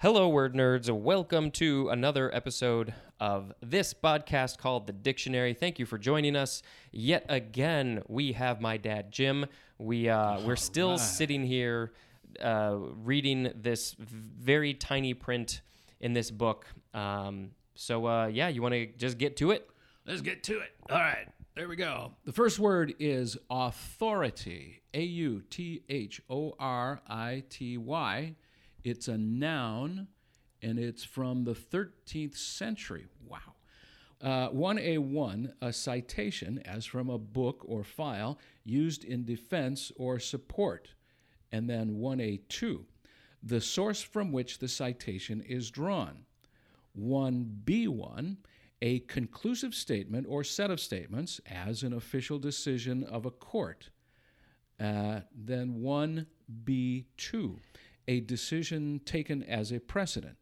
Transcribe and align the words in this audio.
Hello, 0.00 0.28
word 0.28 0.54
nerds. 0.54 0.88
Welcome 0.88 1.50
to 1.50 1.88
another 1.88 2.32
episode 2.32 2.94
of 3.18 3.52
this 3.60 3.92
podcast 3.92 4.56
called 4.56 4.86
The 4.86 4.92
Dictionary. 4.92 5.54
Thank 5.54 5.80
you 5.80 5.86
for 5.86 5.98
joining 5.98 6.36
us. 6.36 6.62
Yet 6.92 7.26
again, 7.28 8.04
we 8.06 8.30
have 8.34 8.60
my 8.60 8.76
dad, 8.76 9.10
Jim. 9.10 9.46
We 9.76 10.08
uh, 10.08 10.38
we're 10.42 10.54
still 10.54 10.90
right. 10.90 11.00
sitting 11.00 11.42
here 11.42 11.94
uh, 12.40 12.76
reading 13.02 13.50
this 13.56 13.96
very 13.98 14.72
tiny 14.72 15.14
print 15.14 15.62
in 15.98 16.12
this 16.12 16.30
book. 16.30 16.66
Um, 16.94 17.50
so 17.74 18.06
uh, 18.06 18.26
yeah, 18.28 18.46
you 18.46 18.62
want 18.62 18.74
to 18.74 18.86
just 18.86 19.18
get 19.18 19.36
to 19.38 19.50
it? 19.50 19.68
Let's 20.06 20.20
get 20.20 20.44
to 20.44 20.60
it. 20.60 20.70
All 20.88 20.96
right, 20.96 21.26
there 21.56 21.66
we 21.66 21.74
go. 21.74 22.12
The 22.24 22.32
first 22.32 22.60
word 22.60 22.94
is 23.00 23.36
authority. 23.50 24.80
A 24.94 25.02
U 25.02 25.42
T 25.50 25.82
H 25.88 26.22
O 26.30 26.54
R 26.60 27.00
I 27.08 27.42
T 27.50 27.78
Y. 27.78 28.36
It's 28.88 29.08
a 29.08 29.18
noun, 29.18 30.08
and 30.62 30.78
it's 30.78 31.04
from 31.04 31.44
the 31.44 31.52
13th 31.52 32.36
century. 32.36 33.06
Wow. 33.26 33.38
Uh, 34.20 34.48
1A1, 34.48 35.52
a 35.60 35.72
citation, 35.72 36.58
as 36.64 36.86
from 36.86 37.10
a 37.10 37.18
book 37.18 37.62
or 37.66 37.84
file, 37.84 38.38
used 38.64 39.04
in 39.04 39.26
defense 39.26 39.92
or 39.96 40.18
support. 40.18 40.88
And 41.52 41.68
then 41.68 41.96
1A2, 41.96 42.84
the 43.42 43.60
source 43.60 44.00
from 44.00 44.32
which 44.32 44.58
the 44.58 44.68
citation 44.68 45.42
is 45.42 45.70
drawn. 45.70 46.24
1B1, 46.98 48.38
a 48.80 49.00
conclusive 49.00 49.74
statement 49.74 50.26
or 50.28 50.42
set 50.42 50.70
of 50.70 50.80
statements 50.80 51.42
as 51.46 51.82
an 51.82 51.92
official 51.92 52.38
decision 52.38 53.04
of 53.04 53.26
a 53.26 53.30
court. 53.30 53.90
Uh, 54.80 55.20
then 55.34 55.80
1B2, 55.80 57.58
a 58.08 58.20
decision 58.20 59.00
taken 59.04 59.44
as 59.44 59.70
a 59.70 59.78
precedent. 59.78 60.36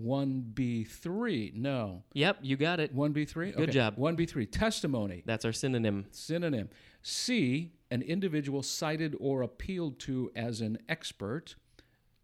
1B3, 0.00 1.54
no. 1.54 2.02
Yep, 2.14 2.38
you 2.42 2.56
got 2.56 2.80
it. 2.80 2.94
1B3? 2.94 3.56
Good 3.56 3.72
job. 3.72 3.96
1B3, 3.96 4.50
testimony, 4.50 5.22
That's 5.26 5.44
our 5.44 5.52
synonym. 5.52 6.06
synonym. 6.10 6.68
C, 7.02 7.72
an 7.90 8.02
individual 8.02 8.62
cited 8.62 9.16
or 9.18 9.42
appealed 9.42 9.98
to 10.00 10.30
as 10.36 10.60
an 10.60 10.78
expert. 10.88 11.56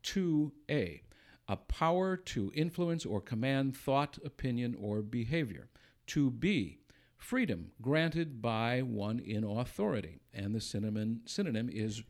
2A, 0.04 1.00
a 1.48 1.56
power 1.56 2.16
to 2.16 2.52
influence 2.54 3.06
or 3.06 3.20
command 3.20 3.76
thought, 3.76 4.18
opinion, 4.24 4.76
or 4.78 5.00
behavior. 5.00 5.68
2B, 6.08 6.78
freedom 7.16 7.70
granted 7.80 8.42
by 8.42 8.82
one 8.82 9.18
in 9.18 9.44
authority. 9.44 10.20
And 10.34 10.54
the 10.54 10.60
synonym, 10.60 11.20
synonym 11.24 11.70
is, 11.72 12.02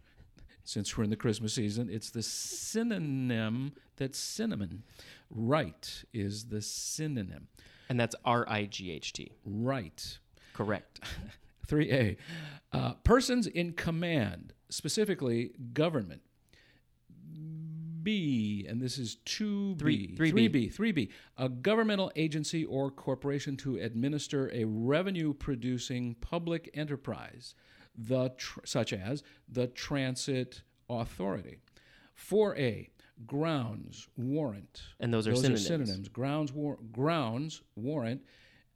since 0.65 0.97
we're 0.97 1.05
in 1.05 1.11
the 1.11 1.17
Christmas 1.17 1.55
season, 1.55 1.89
it's 1.91 2.11
the 2.11 2.23
synonym 2.23 3.73
that's 3.97 4.19
cinnamon. 4.19 4.83
Right 5.31 6.05
is 6.13 6.45
the 6.47 6.61
synonym. 6.61 7.49
And 7.89 7.99
that's 7.99 8.15
R 8.25 8.45
I 8.49 8.65
G 8.65 8.91
H 8.91 9.13
T. 9.13 9.33
Right. 9.45 10.19
Correct. 10.55 11.01
3A. 11.69 12.17
Uh, 12.73 12.95
persons 13.05 13.47
in 13.47 13.73
command, 13.73 14.53
specifically 14.69 15.53
government. 15.73 16.23
B, 18.03 18.67
and 18.69 18.81
this 18.81 18.99
is 18.99 19.19
2B. 19.27 19.79
Three- 19.79 20.17
3B. 20.17 20.33
3B. 20.51 20.75
3B. 20.75 21.09
A 21.39 21.49
governmental 21.49 22.11
agency 22.17 22.65
or 22.65 22.91
corporation 22.91 23.57
to 23.59 23.77
administer 23.77 24.51
a 24.53 24.65
revenue 24.65 25.33
producing 25.33 26.17
public 26.17 26.69
enterprise, 26.75 27.55
the 27.97 28.31
tr- 28.37 28.61
such 28.65 28.93
as 28.93 29.23
the 29.49 29.67
Transit 29.67 30.63
Authority. 30.89 31.59
4A. 32.17 32.89
Grounds, 33.27 34.09
warrant. 34.17 34.83
And 34.99 35.13
those 35.13 35.27
are 35.29 35.31
Those 35.31 35.43
synonyms. 35.43 35.63
are 35.63 35.69
synonyms. 35.69 36.09
Grounds, 36.09 36.53
war- 36.53 36.79
grounds, 36.91 37.63
warrant, 37.77 38.23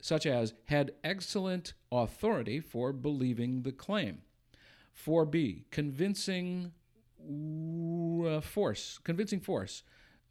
such 0.01 0.27
as 0.27 0.55
had 0.67 0.93
excellent 1.03 1.73
authority 1.91 2.61
for 2.61 2.93
believing 2.93 3.63
the 3.63 3.73
claim. 3.73 4.23
4b, 4.95 5.65
convincing 5.71 6.73
uh, 7.21 8.41
force, 8.41 8.99
convincing 9.03 9.41
force. 9.41 9.83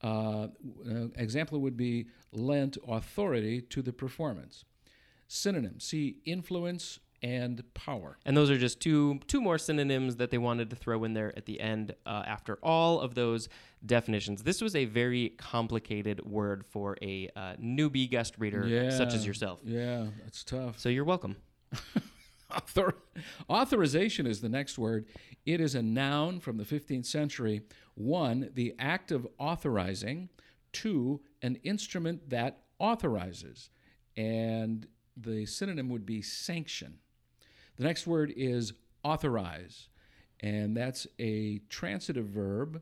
Uh, 0.03 0.47
uh, 0.87 1.07
example 1.15 1.59
would 1.61 1.75
be 1.77 2.07
lent 2.31 2.77
authority 2.87 3.61
to 3.61 3.81
the 3.81 3.93
performance. 3.93 4.65
Synonym, 5.27 5.79
see 5.79 6.17
influence 6.25 6.99
and 7.25 7.63
power. 7.73 8.19
And 8.23 8.37
those 8.37 8.51
are 8.51 8.57
just 8.57 8.79
two 8.79 9.19
two 9.25 9.41
more 9.41 9.57
synonyms 9.57 10.17
that 10.17 10.29
they 10.29 10.37
wanted 10.37 10.69
to 10.69 10.75
throw 10.75 11.03
in 11.05 11.13
there 11.13 11.33
at 11.35 11.47
the 11.47 11.59
end 11.59 11.95
uh, 12.05 12.21
after 12.27 12.59
all 12.61 13.01
of 13.01 13.15
those 13.15 13.49
definitions. 13.83 14.43
This 14.43 14.61
was 14.61 14.75
a 14.75 14.85
very 14.85 15.29
complicated 15.29 16.23
word 16.23 16.63
for 16.67 16.95
a 17.01 17.29
uh, 17.35 17.55
newbie 17.59 18.07
guest 18.07 18.35
reader 18.37 18.91
such 18.91 19.15
as 19.15 19.25
yourself. 19.25 19.59
Yeah, 19.63 20.05
that's 20.23 20.43
tough. 20.43 20.77
So 20.77 20.89
you're 20.89 21.03
welcome. 21.03 21.37
Author- 22.55 22.95
authorization 23.49 24.27
is 24.27 24.39
the 24.39 24.49
next 24.49 24.77
word. 24.77 25.07
It 25.47 25.59
is 25.59 25.73
a 25.73 25.81
noun 25.81 26.39
from 26.39 26.57
the 26.57 26.63
15th 26.63 27.07
century. 27.07 27.63
One, 27.95 28.51
the 28.53 28.75
act 28.77 29.11
of 29.11 29.27
authorizing. 29.39 30.29
Two, 30.71 31.21
an 31.41 31.55
instrument 31.63 32.29
that 32.29 32.59
authorizes. 32.79 33.71
And 34.15 34.87
the 35.17 35.47
synonym 35.47 35.89
would 35.89 36.05
be 36.05 36.21
sanction. 36.21 36.99
The 37.77 37.83
next 37.83 38.07
word 38.07 38.33
is 38.35 38.73
authorize, 39.03 39.89
and 40.39 40.75
that's 40.75 41.07
a 41.19 41.59
transitive 41.69 42.25
verb. 42.25 42.81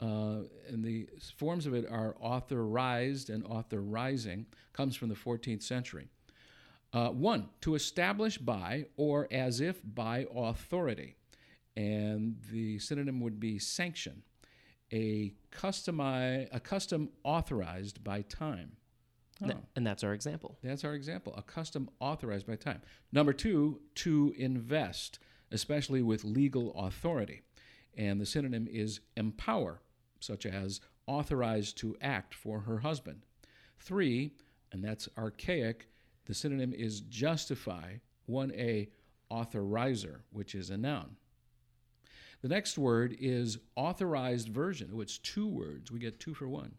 Uh, 0.00 0.42
and 0.68 0.84
the 0.84 1.08
forms 1.36 1.66
of 1.66 1.74
it 1.74 1.84
are 1.90 2.14
authorized 2.20 3.30
and 3.30 3.44
authorizing, 3.44 4.46
comes 4.72 4.94
from 4.94 5.08
the 5.08 5.14
14th 5.16 5.62
century. 5.62 6.08
Uh, 6.92 7.08
one, 7.08 7.48
to 7.60 7.74
establish 7.74 8.38
by 8.38 8.86
or 8.96 9.28
as 9.30 9.60
if 9.60 9.80
by 9.84 10.26
authority. 10.34 11.16
And 11.76 12.36
the 12.50 12.78
synonym 12.78 13.20
would 13.20 13.38
be 13.38 13.58
sanction, 13.58 14.22
a, 14.92 15.34
customi- 15.52 16.48
a 16.50 16.60
custom 16.60 17.10
authorized 17.24 18.02
by 18.02 18.22
time. 18.22 18.76
Oh. 19.44 19.52
And 19.76 19.86
that's 19.86 20.02
our 20.02 20.14
example. 20.14 20.58
That's 20.62 20.84
our 20.84 20.94
example, 20.94 21.34
a 21.36 21.42
custom 21.42 21.88
authorized 22.00 22.46
by 22.46 22.56
time. 22.56 22.82
Number 23.12 23.32
two, 23.32 23.80
to 23.96 24.34
invest, 24.36 25.18
especially 25.52 26.02
with 26.02 26.24
legal 26.24 26.74
authority. 26.74 27.42
And 27.96 28.20
the 28.20 28.26
synonym 28.26 28.68
is 28.70 29.00
empower, 29.16 29.80
such 30.20 30.46
as 30.46 30.80
authorized 31.06 31.78
to 31.78 31.96
act 32.00 32.34
for 32.34 32.60
her 32.60 32.78
husband. 32.78 33.22
Three, 33.78 34.32
and 34.72 34.84
that's 34.84 35.08
archaic, 35.16 35.88
the 36.26 36.34
synonym 36.34 36.72
is 36.72 37.00
justify, 37.00 37.94
1a, 38.28 38.88
authorizer, 39.30 40.20
which 40.30 40.54
is 40.54 40.70
a 40.70 40.76
noun. 40.76 41.16
The 42.42 42.48
next 42.48 42.78
word 42.78 43.16
is 43.18 43.58
authorized 43.74 44.48
version. 44.48 44.90
Oh, 44.94 45.00
it's 45.00 45.18
two 45.18 45.48
words. 45.48 45.90
We 45.90 45.98
get 45.98 46.20
two 46.20 46.34
for 46.34 46.48
one. 46.48 46.74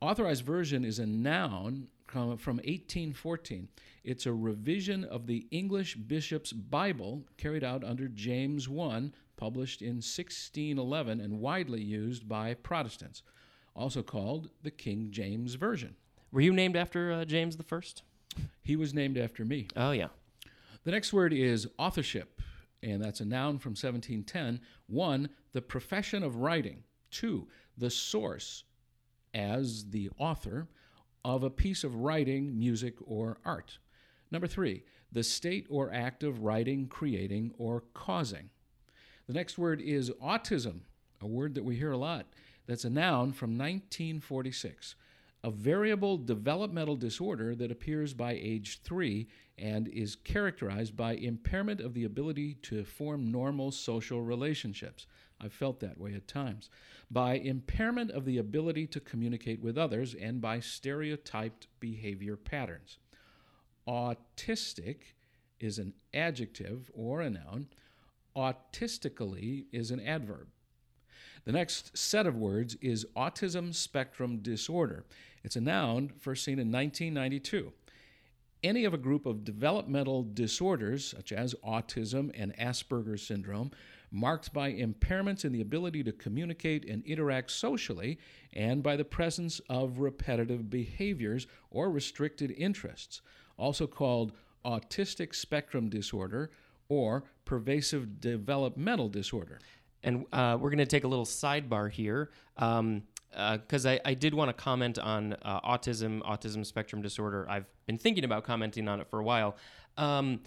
Authorized 0.00 0.44
version 0.44 0.84
is 0.84 1.00
a 1.00 1.06
noun 1.06 1.88
from 2.06 2.36
from 2.36 2.56
1814. 2.58 3.68
It's 4.04 4.26
a 4.26 4.32
revision 4.32 5.02
of 5.04 5.26
the 5.26 5.48
English 5.50 5.96
Bishop's 5.96 6.52
Bible 6.52 7.24
carried 7.36 7.64
out 7.64 7.82
under 7.82 8.06
James 8.06 8.68
I, 8.68 9.10
published 9.36 9.82
in 9.82 9.96
1611 9.96 11.20
and 11.20 11.40
widely 11.40 11.82
used 11.82 12.28
by 12.28 12.54
Protestants, 12.54 13.22
also 13.74 14.02
called 14.02 14.50
the 14.62 14.70
King 14.70 15.08
James 15.10 15.54
Version. 15.54 15.96
Were 16.30 16.42
you 16.42 16.52
named 16.52 16.76
after 16.76 17.12
uh, 17.12 17.24
James 17.24 17.56
the 17.56 17.64
First? 17.64 18.02
He 18.62 18.76
was 18.76 18.94
named 18.94 19.18
after 19.18 19.44
me. 19.44 19.66
Oh 19.76 19.90
yeah. 19.90 20.08
The 20.84 20.92
next 20.92 21.12
word 21.12 21.32
is 21.32 21.66
authorship, 21.76 22.40
and 22.84 23.02
that's 23.02 23.20
a 23.20 23.24
noun 23.24 23.58
from 23.58 23.70
1710. 23.70 24.60
One, 24.86 25.28
the 25.52 25.60
profession 25.60 26.22
of 26.22 26.36
writing. 26.36 26.84
Two, 27.10 27.48
the 27.76 27.90
source 27.90 28.62
as 29.34 29.90
the 29.90 30.10
author 30.18 30.68
of 31.24 31.42
a 31.42 31.50
piece 31.50 31.84
of 31.84 31.94
writing, 31.96 32.58
music, 32.58 32.94
or 33.04 33.38
art. 33.44 33.78
Number 34.30 34.46
three, 34.46 34.84
the 35.10 35.22
state 35.22 35.66
or 35.70 35.92
act 35.92 36.22
of 36.22 36.42
writing, 36.42 36.86
creating, 36.86 37.52
or 37.58 37.84
causing. 37.94 38.50
The 39.26 39.32
next 39.34 39.58
word 39.58 39.80
is 39.80 40.10
autism, 40.22 40.80
a 41.20 41.26
word 41.26 41.54
that 41.54 41.64
we 41.64 41.76
hear 41.76 41.92
a 41.92 41.98
lot. 41.98 42.26
That's 42.66 42.84
a 42.84 42.90
noun 42.90 43.32
from 43.32 43.50
1946. 43.50 44.94
A 45.44 45.50
variable 45.50 46.18
developmental 46.18 46.96
disorder 46.96 47.54
that 47.54 47.70
appears 47.70 48.12
by 48.12 48.32
age 48.32 48.80
three 48.82 49.28
and 49.56 49.86
is 49.88 50.16
characterized 50.16 50.96
by 50.96 51.12
impairment 51.14 51.80
of 51.80 51.94
the 51.94 52.04
ability 52.04 52.54
to 52.62 52.84
form 52.84 53.30
normal 53.30 53.70
social 53.70 54.20
relationships. 54.20 55.06
I've 55.40 55.52
felt 55.52 55.78
that 55.80 55.98
way 55.98 56.14
at 56.14 56.26
times. 56.26 56.70
By 57.10 57.34
impairment 57.34 58.10
of 58.10 58.24
the 58.24 58.38
ability 58.38 58.88
to 58.88 59.00
communicate 59.00 59.62
with 59.62 59.78
others 59.78 60.14
and 60.14 60.40
by 60.40 60.58
stereotyped 60.58 61.68
behavior 61.78 62.36
patterns. 62.36 62.98
Autistic 63.86 65.14
is 65.60 65.78
an 65.78 65.94
adjective 66.12 66.90
or 66.92 67.20
a 67.20 67.30
noun. 67.30 67.68
Autistically 68.36 69.66
is 69.72 69.92
an 69.92 70.00
adverb. 70.00 70.48
The 71.48 71.54
next 71.54 71.96
set 71.96 72.26
of 72.26 72.36
words 72.36 72.74
is 72.82 73.06
autism 73.16 73.74
spectrum 73.74 74.40
disorder. 74.40 75.06
It's 75.42 75.56
a 75.56 75.62
noun 75.62 76.12
first 76.18 76.44
seen 76.44 76.58
in 76.58 76.70
1992. 76.70 77.72
Any 78.62 78.84
of 78.84 78.92
a 78.92 78.98
group 78.98 79.24
of 79.24 79.46
developmental 79.46 80.24
disorders, 80.24 81.06
such 81.06 81.32
as 81.32 81.54
autism 81.66 82.30
and 82.34 82.54
Asperger's 82.58 83.26
syndrome, 83.26 83.70
marked 84.10 84.52
by 84.52 84.74
impairments 84.74 85.46
in 85.46 85.52
the 85.52 85.62
ability 85.62 86.04
to 86.04 86.12
communicate 86.12 86.84
and 86.84 87.02
interact 87.06 87.50
socially 87.50 88.18
and 88.52 88.82
by 88.82 88.94
the 88.94 89.04
presence 89.06 89.58
of 89.70 90.00
repetitive 90.00 90.68
behaviors 90.68 91.46
or 91.70 91.90
restricted 91.90 92.50
interests, 92.58 93.22
also 93.56 93.86
called 93.86 94.32
autistic 94.66 95.34
spectrum 95.34 95.88
disorder 95.88 96.50
or 96.90 97.24
pervasive 97.46 98.20
developmental 98.20 99.08
disorder. 99.08 99.60
And 100.02 100.26
uh, 100.32 100.56
we're 100.60 100.70
going 100.70 100.78
to 100.78 100.86
take 100.86 101.04
a 101.04 101.08
little 101.08 101.24
sidebar 101.24 101.90
here 101.90 102.30
because 102.54 103.86
I, 103.86 104.00
I 104.04 104.14
did 104.14 104.34
want 104.34 104.48
to 104.48 104.52
comment 104.52 104.98
on 104.98 105.34
uh, 105.42 105.60
autism, 105.60 106.22
autism 106.22 106.64
spectrum 106.64 107.02
disorder. 107.02 107.46
I've 107.48 107.66
been 107.86 107.98
thinking 107.98 108.24
about 108.24 108.44
commenting 108.44 108.88
on 108.88 109.00
it 109.00 109.08
for 109.08 109.18
a 109.18 109.24
while. 109.24 109.56
Um, 109.96 110.40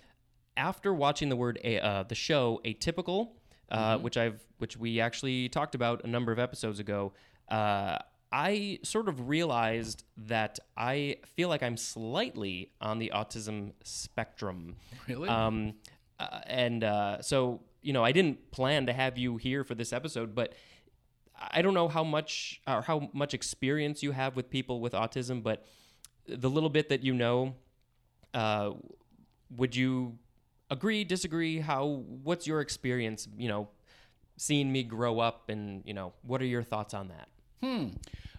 after 0.58 0.94
watching 0.94 1.30
the 1.30 1.36
word 1.36 1.60
a, 1.64 1.80
uh, 1.80 2.04
the 2.04 2.16
show 2.16 2.62
atypical, 2.66 3.30
uh, 3.70 3.98
which 3.98 4.18
I've 4.18 4.44
which 4.58 4.78
we 4.78 5.00
actually 5.00 5.50
talked 5.50 5.76
about 5.76 6.04
a 6.04 6.08
number 6.08 6.32
of 6.32 6.40
episodes 6.40 6.80
ago, 6.80 7.14
uh, 7.50 7.98
I 8.32 8.80
sort 8.84 9.10
of 9.10 9.28
realized 9.28 10.04
that 10.18 10.60
I 10.78 11.18
feel 11.36 11.50
like 11.50 11.64
I'm 11.64 11.78
slightly 11.78 12.72
on 12.80 13.00
the 13.00 13.12
autism 13.14 13.74
spectrum. 13.84 14.76
Really? 15.08 15.28
Um, 15.28 15.74
uh, 16.20 16.40
and 16.46 16.84
uh, 16.84 17.22
so, 17.22 17.62
you 17.82 17.94
know, 17.94 18.04
I 18.04 18.12
didn't 18.12 18.52
plan 18.52 18.86
to 18.86 18.94
have 18.94 19.18
you 19.18 19.38
here 19.38 19.64
for 19.64 19.76
this 19.76 19.92
episode, 19.92 20.36
but 20.36 20.54
I 21.36 21.62
don't 21.62 21.74
know 21.74 21.88
how 21.88 22.04
much 22.04 22.62
or 22.68 22.82
how 22.82 23.10
much 23.14 23.34
experience 23.34 24.04
you 24.04 24.12
have 24.12 24.36
with 24.36 24.50
people 24.50 24.80
with 24.80 24.94
autism, 24.94 25.42
but 25.42 25.66
the 26.28 26.50
little 26.50 26.70
bit 26.70 26.90
that 26.90 27.04
you 27.04 27.14
know, 27.14 27.56
uh, 28.34 28.72
would 29.50 29.76
you 29.76 30.18
agree, 30.70 31.04
disagree? 31.04 31.60
How? 31.60 32.04
What's 32.24 32.46
your 32.46 32.62
experience? 32.62 33.28
You 33.36 33.50
know, 33.50 33.70
seeing 34.38 34.72
me 34.72 34.84
grow 34.84 35.20
up, 35.20 35.50
and 35.50 35.82
you 35.86 35.94
know, 35.94 36.14
what 36.22 36.42
are 36.42 36.46
your 36.46 36.64
thoughts 36.64 36.94
on 36.94 37.10
that? 37.10 37.28
Hmm. 37.64 37.88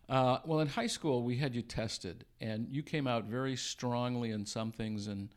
Uh, 0.08 0.38
well, 0.44 0.60
in 0.60 0.68
high 0.68 0.86
school, 0.86 1.22
we 1.22 1.38
had 1.38 1.54
you 1.54 1.62
tested, 1.62 2.24
and 2.40 2.68
you 2.70 2.82
came 2.82 3.06
out 3.06 3.24
very 3.24 3.56
strongly 3.56 4.30
in 4.30 4.46
some 4.46 4.70
things 4.70 5.06
and 5.06 5.30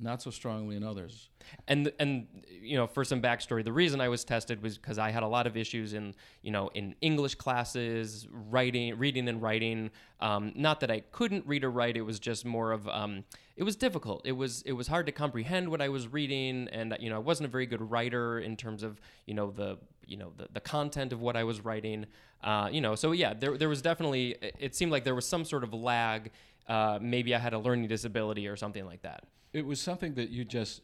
not 0.00 0.22
so 0.22 0.30
strongly 0.30 0.76
in 0.76 0.84
others. 0.84 1.28
and 1.66 1.92
and 1.98 2.26
you 2.60 2.76
know 2.76 2.86
for 2.86 3.04
some 3.04 3.22
backstory 3.22 3.64
the 3.64 3.72
reason 3.72 4.00
i 4.00 4.08
was 4.08 4.22
tested 4.22 4.62
was 4.62 4.76
because 4.76 4.98
i 4.98 5.10
had 5.10 5.22
a 5.22 5.26
lot 5.26 5.46
of 5.46 5.56
issues 5.56 5.94
in 5.94 6.14
you 6.42 6.50
know 6.50 6.68
in 6.74 6.94
english 7.00 7.34
classes 7.36 8.26
writing 8.30 8.98
reading 8.98 9.28
and 9.28 9.40
writing. 9.40 9.90
Um, 10.20 10.52
not 10.54 10.80
that 10.80 10.90
i 10.90 11.00
couldn't 11.00 11.46
read 11.46 11.64
or 11.64 11.70
write 11.70 11.96
it 11.96 12.02
was 12.02 12.18
just 12.18 12.44
more 12.44 12.72
of 12.72 12.88
um, 12.88 13.24
it 13.56 13.64
was 13.64 13.74
difficult. 13.74 14.22
It 14.24 14.32
was 14.32 14.62
it 14.62 14.72
was 14.72 14.86
hard 14.86 15.06
to 15.06 15.12
comprehend 15.12 15.68
what 15.68 15.80
i 15.80 15.88
was 15.88 16.06
reading 16.08 16.68
and 16.70 16.96
you 17.00 17.10
know 17.10 17.16
i 17.16 17.20
wasn't 17.30 17.48
a 17.48 17.50
very 17.50 17.66
good 17.66 17.90
writer 17.90 18.38
in 18.38 18.56
terms 18.56 18.82
of 18.82 19.00
you 19.26 19.34
know 19.34 19.50
the 19.50 19.78
you 20.06 20.16
know 20.16 20.32
the, 20.36 20.48
the 20.52 20.60
content 20.60 21.12
of 21.12 21.20
what 21.20 21.36
i 21.36 21.44
was 21.44 21.64
writing. 21.64 22.06
Uh, 22.42 22.68
you 22.70 22.80
know 22.80 22.94
so 22.94 23.10
yeah 23.10 23.34
there, 23.34 23.58
there 23.58 23.68
was 23.68 23.82
definitely 23.82 24.36
it 24.60 24.74
seemed 24.74 24.92
like 24.92 25.02
there 25.02 25.14
was 25.14 25.26
some 25.26 25.44
sort 25.44 25.64
of 25.64 25.74
lag 25.74 26.30
uh, 26.68 26.98
maybe 27.00 27.34
i 27.34 27.38
had 27.38 27.54
a 27.54 27.58
learning 27.58 27.88
disability 27.88 28.46
or 28.46 28.56
something 28.56 28.84
like 28.84 29.02
that 29.02 29.24
It 29.52 29.64
was 29.66 29.80
something 29.80 30.14
that 30.14 30.28
you 30.30 30.44
just 30.44 30.82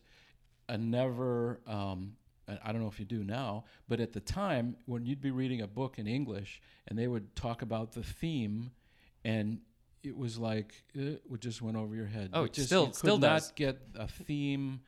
uh, 0.68 0.76
never. 0.78 1.60
Um, 1.66 2.16
I 2.46 2.72
don't 2.72 2.80
know 2.82 2.88
if 2.88 2.98
you 2.98 3.06
do 3.06 3.22
now, 3.24 3.64
but 3.88 4.00
at 4.00 4.12
the 4.12 4.20
time 4.20 4.76
when 4.86 5.04
you'd 5.06 5.20
be 5.22 5.30
reading 5.30 5.60
a 5.62 5.66
book 5.66 5.98
in 5.98 6.06
English 6.06 6.60
and 6.88 6.98
they 6.98 7.06
would 7.06 7.34
talk 7.36 7.62
about 7.62 7.92
the 7.92 8.02
theme, 8.02 8.70
and 9.24 9.60
it 10.02 10.14
was 10.16 10.38
like 10.38 10.74
it 10.94 11.22
just 11.40 11.60
went 11.62 11.76
over 11.76 11.94
your 11.94 12.06
head. 12.06 12.30
Oh, 12.32 12.44
It 12.44 12.52
just, 12.54 12.68
still- 12.68 12.82
you 12.82 12.86
could 12.88 12.96
still 12.96 13.18
not 13.18 13.52
get 13.54 13.76
a 13.94 14.06
theme, 14.08 14.80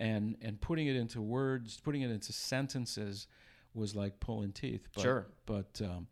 and 0.00 0.36
and 0.42 0.60
putting 0.60 0.86
it 0.86 0.96
into 0.96 1.20
words, 1.22 1.78
putting 1.80 2.02
it 2.02 2.10
into 2.10 2.32
sentences, 2.32 3.26
was 3.74 3.94
like 3.94 4.20
pulling 4.20 4.52
teeth. 4.52 4.88
But, 4.94 5.02
Sure. 5.02 5.26
but 5.46 5.80
um, 5.82 6.08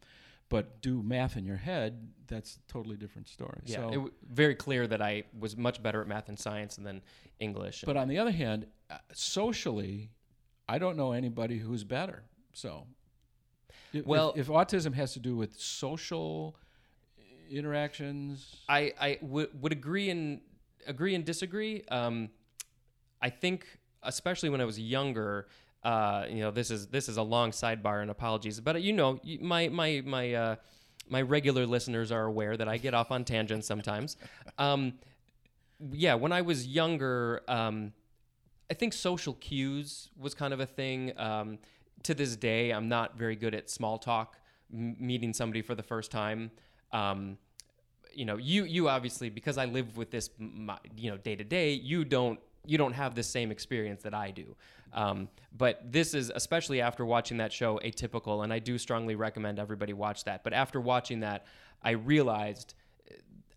but 0.49 0.81
do 0.81 1.03
math 1.03 1.37
in 1.37 1.45
your 1.45 1.57
head. 1.57 2.09
That's 2.29 2.57
a 2.57 2.73
totally 2.73 2.97
different 2.97 3.29
story. 3.29 3.61
Yeah, 3.65 3.77
so, 3.77 3.89
it 3.89 3.93
w- 3.93 4.13
very 4.29 4.55
clear 4.55 4.87
that 4.87 5.01
I 5.03 5.25
was 5.39 5.57
much 5.57 5.83
better 5.83 6.01
at 6.01 6.09
math 6.09 6.29
and 6.29 6.39
science 6.39 6.77
than 6.77 7.03
English. 7.39 7.83
But 7.87 7.97
on 7.97 8.09
the 8.09 8.19
other 8.19 8.31
hand, 8.33 8.67
uh, 8.91 8.99
socially, 9.13 10.11
I 10.69 10.79
don't 10.79 10.97
know 10.97 11.13
anybody 11.13 11.59
who's 11.59 11.85
better. 11.85 12.23
So, 12.53 12.87
if, 13.93 14.07
Well- 14.07 14.33
if, 14.37 14.43
if 14.43 14.47
autism 14.49 14.95
has 14.95 15.13
to 15.15 15.21
do 15.21 15.37
with 15.37 15.59
social 15.59 16.57
interactions, 17.51 18.57
I 18.69 18.93
I 19.01 19.19
would 19.23 19.61
would 19.63 19.73
agree 19.73 20.11
and 20.11 20.41
agree 20.87 21.15
and 21.15 21.25
disagree. 21.25 21.83
Um, 21.89 22.31
I 23.21 23.31
think, 23.31 23.67
especially 24.03 24.49
when 24.51 24.61
I 24.61 24.65
was 24.65 24.79
younger, 24.79 25.49
uh, 25.87 26.27
you 26.29 26.41
know, 26.41 26.51
this 26.51 26.73
is 26.73 26.89
this 26.89 27.09
is 27.09 27.17
a 27.17 27.23
long 27.23 27.53
sidebar 27.53 28.03
and 28.03 28.11
apologies, 28.11 28.59
but 28.59 28.83
you 28.83 28.93
know, 28.93 29.21
my 29.41 29.69
my 29.69 30.03
my 30.05 30.35
uh, 30.35 30.57
my 31.09 31.23
regular 31.23 31.65
listeners 31.65 32.11
are 32.11 32.25
aware 32.25 32.57
that 32.57 32.67
I 32.69 32.77
get 32.77 32.93
off 32.93 33.13
on 33.13 33.25
tangents 33.25 33.67
sometimes. 33.67 34.17
Um, 34.59 34.95
yeah, 35.93 36.15
when 36.15 36.33
I 36.33 36.41
was 36.41 36.67
younger, 36.67 37.43
um, 37.47 37.93
I 38.71 38.75
think 38.75 38.95
social 38.95 39.35
cues 39.35 40.09
was 40.19 40.33
kind 40.35 40.55
of 40.55 40.61
a 40.61 40.67
thing. 40.67 41.13
Um, 41.19 41.59
to 42.05 42.15
this 42.15 42.37
day, 42.37 42.71
I'm 42.71 42.89
not 42.89 43.19
very 43.19 43.37
good 43.37 43.55
at 43.55 43.69
small 43.69 43.99
talk, 43.99 44.39
m- 44.73 44.97
meeting 44.99 45.35
somebody 45.35 45.61
for 45.61 45.75
the 45.75 45.83
first 45.83 46.11
time. 46.11 46.51
Um, 46.91 47.37
you 48.15 48.25
know, 48.25 48.39
you 48.39 48.65
you 48.65 48.89
obviously 48.89 49.29
because 49.29 49.59
I 49.59 49.67
live 49.67 49.99
with 49.99 50.11
this, 50.11 50.31
my, 50.39 50.79
you 50.97 51.11
know, 51.11 51.19
day 51.19 51.37
to 51.37 51.45
day. 51.45 51.73
You 51.73 52.07
don't 52.07 52.41
you 52.67 52.79
don't 52.79 52.93
have 52.93 53.15
the 53.15 53.23
same 53.23 53.51
experience 53.51 54.03
that 54.03 54.15
I 54.15 54.31
do. 54.31 54.57
Um, 54.93 55.29
but 55.57 55.81
this 55.91 56.15
is 56.15 56.33
especially 56.35 56.81
after 56.81 57.05
watching 57.05 57.39
that 57.39 57.53
show, 57.53 57.81
Atypical, 57.85 58.45
and 58.45 58.53
I 58.53 58.59
do 58.59 58.79
strongly 58.79 59.15
recommend 59.15 59.59
everybody 59.59 59.93
watch 59.93 60.25
that. 60.25 60.45
But 60.45 60.53
after 60.53 60.81
watching 60.81 61.21
that, 61.21 61.47
I 61.83 61.91
realized 61.91 62.75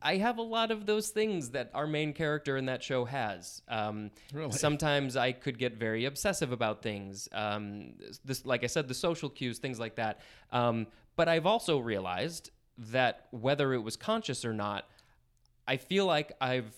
I 0.02 0.18
have 0.18 0.38
a 0.38 0.42
lot 0.44 0.72
of 0.72 0.86
those 0.86 1.10
things 1.10 1.50
that 1.52 1.72
our 1.74 1.88
main 1.88 2.14
character 2.14 2.58
in 2.58 2.66
that 2.66 2.82
show 2.82 3.06
has. 3.06 3.62
Um, 3.68 4.12
Really? 4.34 4.52
Sometimes 4.52 5.18
I 5.18 5.34
could 5.34 5.58
get 5.58 5.76
very 5.76 6.06
obsessive 6.06 6.52
about 6.52 6.82
things. 6.82 7.28
Um, 7.34 7.94
this, 8.24 8.46
like 8.46 8.64
I 8.64 8.68
said, 8.68 8.88
the 8.88 8.94
social 8.94 9.30
cues, 9.30 9.60
things 9.60 9.80
like 9.80 9.96
that. 9.96 10.22
Um, 10.52 10.88
but 11.16 11.28
I've 11.28 11.46
also 11.46 11.80
realized 11.80 12.52
that 12.78 13.28
whether 13.32 13.74
it 13.74 13.80
was 13.80 13.98
conscious 13.98 14.46
or 14.46 14.54
not, 14.54 14.88
I 15.68 15.78
feel 15.78 16.06
like 16.06 16.32
I've 16.40 16.74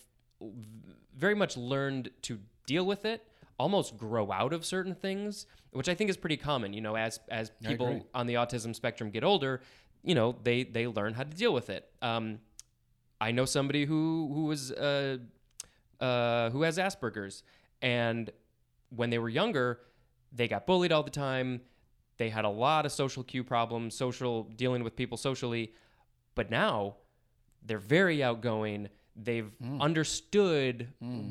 very 1.18 1.36
much 1.36 1.58
learned 1.58 2.10
to 2.24 2.40
deal 2.66 2.86
with 2.86 3.06
it, 3.06 3.26
almost 3.58 3.98
grow 3.98 4.32
out 4.32 4.54
of 4.54 4.66
certain 4.66 4.96
things, 4.96 5.46
which 5.72 5.90
I 5.90 5.96
think 5.96 6.10
is 6.10 6.18
pretty 6.18 6.38
common. 6.38 6.74
You 6.74 6.82
know, 6.82 6.96
as 6.96 7.20
as 7.30 7.52
people 7.64 8.08
on 8.14 8.28
the 8.28 8.36
autism 8.36 8.76
spectrum 8.76 9.12
get 9.12 9.24
older, 9.24 9.62
you 10.04 10.16
know, 10.16 10.36
they 10.44 10.64
they 10.64 10.88
learn 10.88 11.14
how 11.14 11.24
to 11.24 11.30
deal 11.30 11.54
with 11.54 11.70
it. 11.70 11.90
Um, 12.02 12.40
I 13.20 13.32
know 13.32 13.46
somebody 13.46 13.86
who 13.86 14.32
who 14.34 14.46
was 14.46 14.72
uh, 14.72 15.18
uh, 16.00 16.50
who 16.50 16.64
has 16.64 16.78
Asperger's, 16.78 17.44
and 17.82 18.30
when 18.90 19.10
they 19.10 19.20
were 19.20 19.30
younger, 19.30 19.80
they 20.32 20.48
got 20.48 20.66
bullied 20.66 20.92
all 20.92 21.04
the 21.04 21.12
time. 21.12 21.62
They 22.18 22.30
had 22.30 22.46
a 22.46 22.50
lot 22.50 22.86
of 22.86 22.92
social 22.92 23.24
cue 23.24 23.44
problems, 23.44 23.96
social 23.96 24.44
dealing 24.44 24.84
with 24.84 24.96
people 24.96 25.18
socially, 25.18 25.74
but 26.36 26.50
now 26.50 26.98
they're 27.66 27.80
very 27.80 28.24
outgoing. 28.24 28.90
They've 29.16 29.52
Hmm. 29.62 29.82
understood 29.82 30.88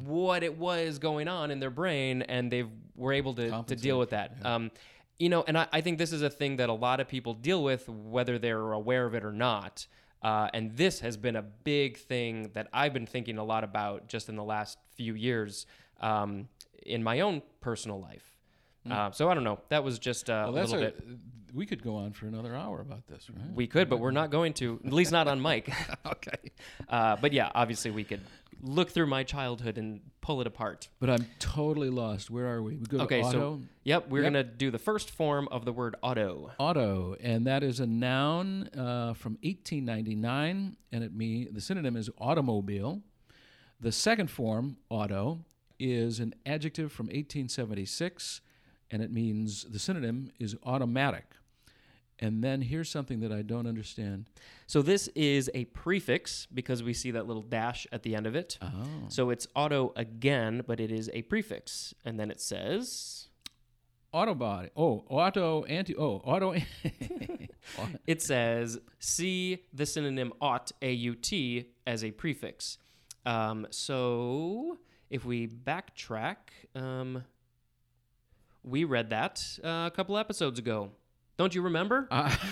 what 0.07 0.43
it 0.43 0.57
was 0.59 0.99
going 0.99 1.29
on 1.29 1.51
in 1.51 1.61
their 1.61 1.71
brain, 1.71 2.23
and 2.23 2.51
they 2.51 2.65
were 2.95 3.13
able 3.13 3.35
to, 3.35 3.49
to 3.69 3.77
deal 3.77 3.99
with 3.99 4.11
that. 4.11 4.37
Um, 4.45 4.71
you 5.19 5.29
know, 5.29 5.45
and 5.47 5.57
I, 5.59 5.67
I 5.73 5.81
think 5.81 5.99
this 5.99 6.13
is 6.13 6.23
a 6.23 6.31
thing 6.31 6.57
that 6.57 6.69
a 6.69 6.73
lot 6.75 7.01
of 7.01 7.09
people 7.09 7.35
deal 7.35 7.63
with, 7.63 7.89
whether 7.89 8.39
they're 8.39 8.73
aware 8.73 9.05
of 9.07 9.15
it 9.15 9.25
or 9.25 9.33
not. 9.33 9.87
Uh, 10.23 10.49
and 10.53 10.77
this 10.77 11.01
has 11.01 11.17
been 11.17 11.37
a 11.37 11.43
big 11.43 11.97
thing 11.99 12.51
that 12.55 12.69
I've 12.73 12.93
been 12.93 13.07
thinking 13.07 13.39
a 13.39 13.45
lot 13.45 13.65
about 13.65 14.07
just 14.09 14.29
in 14.29 14.37
the 14.37 14.45
last 14.45 14.79
few 14.95 15.15
years 15.15 15.67
um, 16.01 16.49
in 16.85 17.03
my 17.03 17.21
own 17.21 17.43
personal 17.61 18.01
life. 18.01 18.35
Uh, 18.89 19.11
so 19.11 19.29
I 19.29 19.35
don't 19.35 19.45
know. 19.45 19.61
That 19.69 19.85
was 19.85 19.99
just 19.99 20.31
uh, 20.31 20.45
well, 20.53 20.63
a 20.63 20.65
little 20.65 20.79
a, 20.79 20.81
bit. 20.91 21.05
we 21.53 21.67
could 21.67 21.83
go 21.83 21.97
on 21.97 22.13
for 22.13 22.27
another 22.27 22.55
hour 22.57 22.81
about 22.81 23.07
this, 23.07 23.29
right? 23.29 23.55
We 23.55 23.67
could, 23.67 23.89
but 23.91 23.99
we're 24.01 24.11
not 24.11 24.31
going 24.31 24.53
to. 24.55 24.81
At 24.85 24.93
least 24.93 25.13
not 25.13 25.29
on 25.29 25.41
mic. 25.43 25.71
okay. 26.07 26.53
Uh, 26.89 27.17
but 27.17 27.33
yeah, 27.33 27.51
obviously 27.55 27.91
we 27.91 28.05
could 28.05 28.21
look 28.63 28.91
through 28.91 29.07
my 29.07 29.23
childhood 29.23 29.79
and 29.79 30.01
pull 30.21 30.41
it 30.41 30.47
apart. 30.47 30.89
But 30.99 31.09
I'm 31.11 31.27
totally 31.39 31.89
lost. 31.91 32.31
Where 32.31 32.47
are 32.47 32.63
we? 32.63 32.77
We 32.77 32.87
go 32.87 32.99
to 32.99 33.05
Okay, 33.05 33.23
auto. 33.23 33.33
so 33.33 33.61
yep, 33.85 34.09
we're 34.09 34.23
Yep. 34.23 34.33
gonna 34.33 34.45
do 34.45 34.71
the 34.71 34.79
first 34.79 35.11
form 35.11 35.49
of 35.51 35.65
the 35.65 35.73
word 35.73 35.97
auto. 36.03 36.51
auto, 36.59 37.17
and 37.21 37.47
that 37.47 37.63
is 37.63 37.81
a 37.81 37.87
noun 37.87 38.69
uh, 38.77 39.15
from 39.15 39.39
1899, 39.43 40.77
and 40.93 41.05
it 41.05 41.15
mean 41.15 41.49
the 41.53 41.61
synonym 41.61 41.97
is 41.97 42.11
automobile. 42.19 43.03
The 43.81 43.93
second 43.93 44.31
form, 44.31 44.77
auto, 44.91 45.45
is 45.79 46.21
an 46.21 46.35
adjective 46.45 46.93
from 46.93 47.07
1876, 47.07 48.43
and 48.91 49.03
it 49.03 49.13
means 49.13 49.65
the 49.65 49.79
synonym 49.79 50.31
is 50.39 50.57
automatic. 50.65 51.25
And 52.23 52.45
then 52.45 52.61
here's 52.61 52.91
something 52.91 53.21
that 53.21 53.33
I 53.33 53.41
don't 53.41 53.67
understand. 53.67 54.27
So 54.67 54.83
this 54.83 55.09
is 55.09 55.51
a 55.55 55.65
prefix 55.67 56.47
because 56.53 56.83
we 56.83 56.93
see 56.93 57.13
that 57.13 57.27
little 57.27 57.43
dash 57.43 57.87
at 57.93 58.03
the 58.03 58.15
end 58.15 58.27
of 58.27 58.35
it. 58.35 58.59
Oh. 58.61 58.69
So 59.09 59.31
it's 59.31 59.47
auto 59.55 59.95
again, 59.97 60.63
but 60.67 60.81
it 60.81 60.93
is 60.93 61.09
a 61.15 61.23
prefix. 61.23 61.95
And 62.05 62.21
then 62.21 62.31
it 62.31 62.41
says 62.41 63.31
Autobody. 64.13 64.71
Oh, 64.77 65.05
auto 65.09 65.65
anti. 65.65 65.97
Oh, 65.97 66.21
auto. 66.25 66.55
it 68.07 68.21
says 68.21 68.79
see 68.99 69.65
the 69.73 69.87
synonym 69.87 70.33
aut 70.41 70.73
a 70.83 70.93
u 70.93 71.15
t 71.15 71.71
as 71.87 72.03
a 72.03 72.11
prefix. 72.11 72.79
Um, 73.25 73.67
so 73.71 74.79
if 75.11 75.25
we 75.25 75.47
backtrack, 75.47 76.37
um, 76.75 77.25
we 78.63 78.85
read 78.85 79.11
that 79.11 79.43
uh, 79.65 79.69
a 79.87 79.93
couple 79.95 80.17
episodes 80.19 80.59
ago. 80.59 80.91
Don't 81.37 81.55
you 81.55 81.63
remember? 81.63 82.07
Uh, 82.11 82.35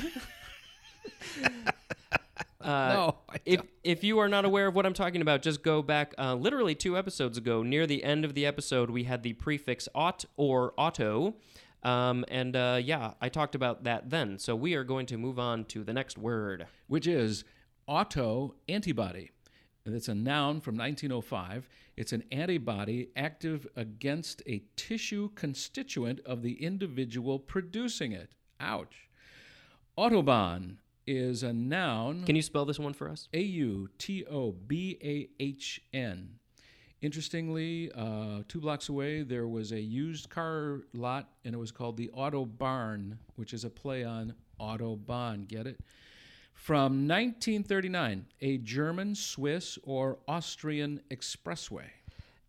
Uh, 2.61 2.93
no. 2.93 3.19
I 3.31 3.37
if 3.47 3.62
if 3.85 4.05
you 4.05 4.19
are 4.19 4.29
not 4.29 4.45
aware 4.45 4.67
of 4.67 4.75
what 4.75 4.85
I'm 4.85 4.93
talking 4.93 5.23
about, 5.23 5.43
just 5.43 5.62
go 5.62 5.81
back 5.81 6.12
uh, 6.19 6.35
literally 6.35 6.75
two 6.75 6.99
episodes 6.99 7.38
ago. 7.38 7.62
Near 7.62 7.87
the 7.87 8.03
end 8.03 8.25
of 8.25 8.35
the 8.35 8.45
episode, 8.45 8.91
we 8.91 9.05
had 9.05 9.23
the 9.23 9.33
prefix 9.35 9.88
"aut" 9.95 10.25
or 10.37 10.75
"auto," 10.77 11.37
um, 11.85 12.25
and 12.29 12.57
uh, 12.57 12.81
yeah, 12.83 13.12
I 13.21 13.29
talked 13.29 13.55
about 13.55 13.85
that 13.85 14.11
then. 14.11 14.38
So 14.38 14.57
we 14.57 14.75
are 14.75 14.83
going 14.85 15.07
to 15.07 15.17
move 15.17 15.38
on 15.38 15.65
to 15.67 15.85
the 15.85 15.93
next 15.93 16.19
word. 16.19 16.67
which 16.88 17.07
is 17.07 17.45
auto 17.87 18.55
antibody. 18.69 19.31
And 19.88 19.97
it's 19.97 20.09
a 20.09 20.14
noun 20.14 20.61
from 20.61 20.76
1905. 20.76 21.66
It's 21.97 22.12
an 22.12 22.23
antibody 22.30 23.09
active 23.16 23.66
against 23.75 24.42
a 24.47 24.62
tissue 24.76 25.30
constituent 25.35 26.21
of 26.26 26.42
the 26.42 26.62
individual 26.62 27.38
producing 27.38 28.12
it. 28.12 28.33
Ouch. 28.61 29.09
Autobahn 29.97 30.76
is 31.07 31.42
a 31.42 31.54
noun. 31.54 32.25
Can 32.25 32.37
you 32.37 32.42
spell 32.42 32.66
this 32.66 32.78
one 32.78 32.92
for 32.92 33.09
us? 33.09 33.30
A 33.33 33.40
U 33.40 33.88
T 33.97 34.26
O 34.26 34.52
B 34.52 34.99
A 35.02 35.30
H 35.42 35.80
N. 35.95 36.35
Interestingly, 37.00 37.90
uh, 37.95 38.42
two 38.47 38.61
blocks 38.61 38.90
away, 38.90 39.23
there 39.23 39.49
was 39.49 39.73
a 39.73 39.80
used 39.80 40.28
car 40.28 40.83
lot, 40.92 41.30
and 41.47 41.54
it 41.54 41.59
was 41.59 41.73
called 41.73 41.97
the 41.97 42.11
Auto 42.11 42.45
Barn, 42.45 43.18
which 43.37 43.54
is 43.54 43.64
a 43.64 43.71
play 43.71 44.04
on 44.04 44.35
Autobahn. 44.61 45.49
Get 45.49 45.66
it? 45.66 45.80
From 46.59 47.09
1939, 47.09 48.27
a 48.43 48.59
German, 48.59 49.15
Swiss, 49.15 49.79
or 49.85 50.19
Austrian 50.27 51.00
expressway. 51.11 51.87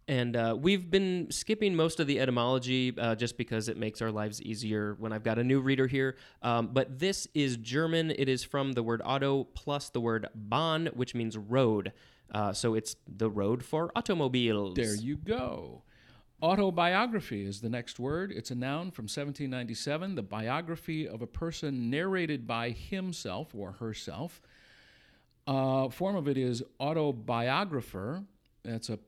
And 0.09 0.35
uh, 0.35 0.57
we've 0.59 0.89
been 0.89 1.27
skipping 1.29 1.75
most 1.75 1.99
of 1.99 2.07
the 2.07 2.19
etymology 2.19 2.93
uh, 2.97 3.13
just 3.13 3.37
because 3.37 3.69
it 3.69 3.77
makes 3.77 4.01
our 4.01 4.11
lives 4.11 4.41
easier 4.41 4.95
when 4.97 5.13
I've 5.13 5.23
got 5.23 5.37
a 5.37 5.43
new 5.43 5.61
reader 5.61 5.85
here. 5.85 6.17
Um, 6.41 6.69
but 6.73 6.99
this 6.99 7.27
is 7.35 7.55
German. 7.57 8.11
It 8.11 8.27
is 8.27 8.43
from 8.43 8.73
the 8.73 8.81
word 8.81 9.01
auto 9.05 9.43
plus 9.43 9.89
the 9.91 10.01
word 10.01 10.27
Bahn, 10.33 10.87
which 10.95 11.13
means 11.13 11.37
road. 11.37 11.93
Uh, 12.31 12.51
so 12.51 12.73
it's 12.73 12.95
the 13.07 13.29
road 13.29 13.63
for 13.63 13.91
automobiles. 13.95 14.73
There 14.75 14.95
you 14.95 15.17
go. 15.17 15.83
Autobiography 16.41 17.45
is 17.45 17.59
the 17.59 17.69
next 17.69 17.99
word. 17.99 18.31
It's 18.31 18.49
a 18.49 18.55
noun 18.55 18.91
from 18.91 19.03
1797, 19.03 20.15
the 20.15 20.21
biography 20.21 21.05
of 21.05 21.21
a 21.21 21.27
person 21.27 21.89
narrated 21.89 22.47
by 22.47 22.69
himself 22.69 23.53
or 23.53 23.73
herself. 23.73 24.41
Uh, 25.45 25.89
form 25.89 26.15
of 26.15 26.29
it 26.29 26.37
is 26.37 26.63
autobiographer. 26.79 28.23
That's 28.63 28.89
a 28.89 28.99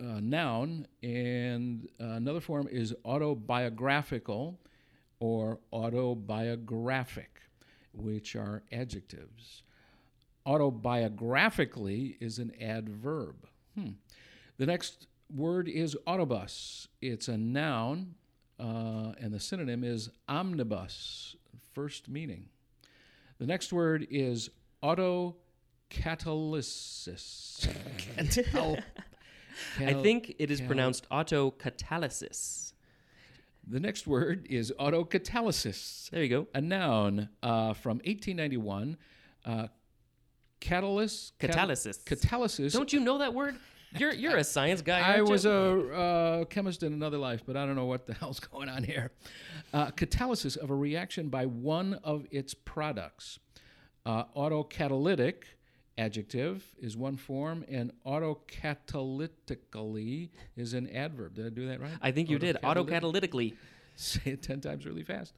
uh, 0.00 0.20
noun. 0.20 0.86
And 1.02 1.88
uh, 2.00 2.04
another 2.04 2.40
form 2.40 2.68
is 2.70 2.94
autobiographical 3.04 4.58
or 5.20 5.58
autobiographic, 5.72 7.40
which 7.92 8.34
are 8.34 8.62
adjectives. 8.72 9.62
Autobiographically 10.46 12.16
is 12.20 12.38
an 12.38 12.52
adverb. 12.58 13.46
Hmm. 13.74 13.90
The 14.56 14.64
next 14.64 15.06
word 15.34 15.68
is 15.68 15.96
autobus. 16.06 16.88
It's 17.00 17.28
a 17.28 17.36
noun, 17.36 18.14
uh, 18.58 19.12
and 19.20 19.32
the 19.32 19.40
synonym 19.40 19.84
is 19.84 20.10
omnibus, 20.28 21.36
first 21.74 22.08
meaning. 22.08 22.48
The 23.38 23.46
next 23.46 23.72
word 23.72 24.06
is 24.10 24.50
autocatalysis. 24.82 25.34
Catal- 28.34 28.78
I 29.80 29.92
think 29.94 30.36
it 30.38 30.50
is 30.50 30.58
cal- 30.60 30.66
pronounced 30.68 31.08
autocatalysis. 31.10 32.72
The 33.66 33.80
next 33.80 34.06
word 34.06 34.46
is 34.48 34.72
autocatalysis, 34.78 36.10
There 36.10 36.22
you 36.22 36.28
go. 36.28 36.46
a 36.54 36.60
noun 36.60 37.28
uh, 37.42 37.74
from 37.74 37.98
1891. 37.98 38.96
Uh, 39.44 39.66
catalyst. 40.60 41.38
cat- 41.38 41.50
Catalysis. 41.50 42.02
Catalysis. 42.04 42.72
Don't 42.72 42.92
you 42.92 43.00
know 43.00 43.18
that 43.18 43.34
word? 43.34 43.56
You're 43.96 44.12
you're 44.12 44.36
a 44.36 44.44
science 44.44 44.82
guy. 44.82 45.00
I 45.00 45.22
was 45.22 45.44
you? 45.44 45.50
a 45.50 45.92
uh, 45.92 46.44
chemist 46.44 46.82
in 46.82 46.92
another 46.92 47.16
life, 47.18 47.42
but 47.46 47.56
I 47.56 47.64
don't 47.64 47.76
know 47.76 47.86
what 47.86 48.06
the 48.06 48.14
hell's 48.20 48.40
going 48.40 48.68
on 48.68 48.84
here. 48.84 49.12
Uh, 49.72 49.90
catalysis 49.90 50.56
of 50.56 50.70
a 50.70 50.74
reaction 50.74 51.28
by 51.28 51.46
one 51.46 51.94
of 52.04 52.26
its 52.30 52.54
products. 52.54 53.38
Uh, 54.04 54.24
autocatalytic, 54.36 55.44
adjective, 55.96 56.64
is 56.78 56.96
one 56.96 57.16
form, 57.16 57.64
and 57.68 57.92
autocatalytically 58.06 60.30
is 60.56 60.74
an 60.74 60.88
adverb. 60.90 61.34
Did 61.34 61.46
I 61.46 61.50
do 61.50 61.68
that 61.68 61.80
right? 61.80 61.92
I 62.00 62.12
think 62.12 62.30
you 62.30 62.38
did 62.38 62.56
autocatalytically. 62.62 63.56
Say 63.96 64.32
it 64.32 64.42
10 64.42 64.60
times 64.60 64.86
really 64.86 65.02
fast. 65.02 65.32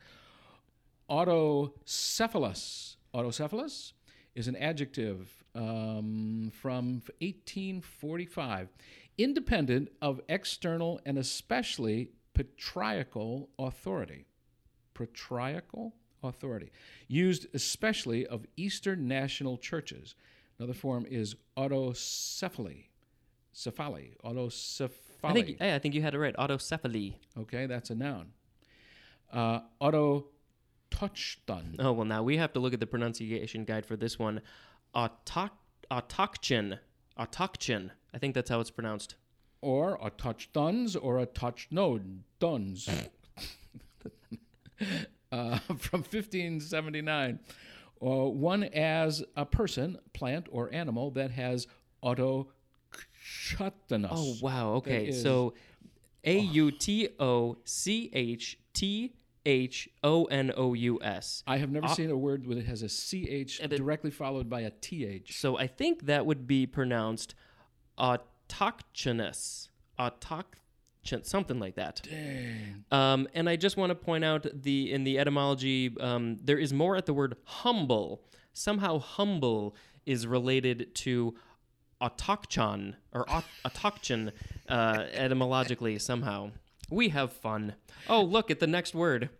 Autocephalous. 1.08 2.96
Autocephalous 3.14 3.92
is 4.34 4.48
an 4.48 4.56
adjective 4.56 5.39
um, 5.54 6.50
from 6.54 7.02
1845, 7.20 8.68
independent 9.18 9.88
of 10.00 10.20
external 10.28 11.00
and 11.04 11.18
especially 11.18 12.10
patriarchal 12.34 13.48
authority. 13.58 14.26
Patriarchal 14.94 15.94
authority, 16.22 16.70
used 17.08 17.46
especially 17.54 18.26
of 18.26 18.46
Eastern 18.56 19.08
national 19.08 19.56
churches. 19.56 20.14
Another 20.58 20.74
form 20.74 21.06
is 21.08 21.36
autocephaly. 21.56 22.84
Cephaly. 23.54 24.16
Autocephaly. 24.24 24.90
I 25.24 25.32
think 25.32 25.58
hey, 25.58 25.74
I 25.74 25.78
think 25.78 25.94
you 25.94 26.02
had 26.02 26.14
it 26.14 26.18
right. 26.18 26.36
Autocephaly. 26.36 27.14
Okay, 27.38 27.66
that's 27.66 27.90
a 27.90 27.94
noun. 27.94 28.32
Uh, 29.32 29.60
auto 29.80 30.26
touchstun. 30.90 31.76
Oh 31.78 31.92
well, 31.92 32.04
now 32.04 32.22
we 32.22 32.36
have 32.36 32.52
to 32.52 32.60
look 32.60 32.74
at 32.74 32.80
the 32.80 32.86
pronunciation 32.86 33.64
guide 33.64 33.86
for 33.86 33.96
this 33.96 34.18
one. 34.18 34.40
Autok 34.94 35.50
autochthon. 35.90 36.78
Autochthon. 37.18 37.90
I 38.14 38.18
think 38.18 38.34
that's 38.34 38.50
how 38.50 38.60
it's 38.60 38.70
pronounced. 38.70 39.16
Or 39.60 39.98
a 40.02 40.10
touch 40.10 40.52
duns 40.52 40.96
or 40.96 41.18
a 41.18 41.26
touch 41.26 41.68
no 41.70 42.00
duns. 42.38 42.88
uh, 45.32 45.58
from 45.58 46.00
1579. 46.00 47.38
Uh, 48.02 48.06
one 48.06 48.64
as 48.64 49.22
a 49.36 49.44
person, 49.44 49.98
plant, 50.14 50.46
or 50.50 50.72
animal 50.72 51.10
that 51.10 51.30
has 51.30 51.66
autochthonous. 52.02 52.48
Oh 54.10 54.36
wow. 54.40 54.72
Okay, 54.74 55.12
so 55.12 55.52
A 56.24 56.38
U 56.38 56.70
T 56.70 57.10
O 57.18 57.58
C 57.64 58.10
H 58.14 58.58
T 58.72 59.12
H 59.46 59.88
O 60.04 60.24
N 60.24 60.52
O 60.56 60.74
U 60.74 61.00
S. 61.02 61.42
I 61.46 61.58
have 61.58 61.70
never 61.70 61.88
seen 61.88 62.10
a 62.10 62.16
word 62.16 62.46
where 62.46 62.58
it 62.58 62.66
has 62.66 62.82
a 62.82 62.88
CH 62.88 63.60
directly 63.68 64.10
followed 64.10 64.48
by 64.48 64.60
a 64.60 64.70
TH. 64.70 65.38
So 65.38 65.56
I 65.56 65.66
think 65.66 66.06
that 66.06 66.26
would 66.26 66.46
be 66.46 66.66
pronounced 66.66 67.34
autochthonous. 67.98 69.68
Autochthon, 69.98 71.24
something 71.24 71.58
like 71.58 71.74
that. 71.76 72.02
Dang. 72.08 72.84
Um, 72.90 73.28
and 73.34 73.48
I 73.48 73.56
just 73.56 73.76
want 73.76 73.90
to 73.90 73.94
point 73.94 74.24
out 74.24 74.46
the 74.52 74.92
in 74.92 75.04
the 75.04 75.18
etymology, 75.18 75.94
um, 76.00 76.36
there 76.42 76.58
is 76.58 76.72
more 76.72 76.96
at 76.96 77.06
the 77.06 77.14
word 77.14 77.36
humble. 77.44 78.22
Somehow, 78.52 78.98
humble 78.98 79.76
is 80.06 80.26
related 80.26 80.94
to 80.94 81.34
autochthon 82.02 82.94
or 83.12 83.28
aut- 83.30 83.44
autochthon 83.64 84.32
uh, 84.68 85.04
etymologically. 85.12 85.98
Somehow, 85.98 86.50
we 86.90 87.08
have 87.10 87.32
fun. 87.32 87.74
Oh, 88.08 88.22
look 88.22 88.50
at 88.50 88.60
the 88.60 88.66
next 88.66 88.94
word. 88.94 89.30